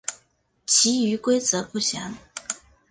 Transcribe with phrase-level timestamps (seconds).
[0.65, 2.17] 其余规则不详。